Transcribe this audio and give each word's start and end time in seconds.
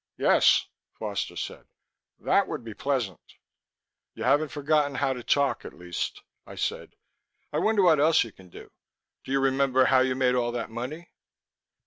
"Yes," 0.17 0.65
Foster 0.95 1.35
said. 1.35 1.67
"That 2.17 2.47
would 2.47 2.63
be 2.63 2.73
pleasant." 2.73 3.35
"You 4.15 4.23
haven't 4.23 4.49
forgotten 4.49 4.95
how 4.95 5.13
to 5.13 5.21
talk, 5.21 5.63
at 5.63 5.75
least," 5.77 6.23
I 6.43 6.55
said. 6.55 6.95
"I 7.53 7.59
wonder 7.59 7.83
what 7.83 7.99
else 7.99 8.23
you 8.23 8.31
can 8.31 8.49
do. 8.49 8.71
Do 9.23 9.31
you 9.31 9.39
remember 9.39 9.85
how 9.85 9.99
you 9.99 10.15
made 10.15 10.33
all 10.33 10.51
that 10.53 10.71
money?" 10.71 11.11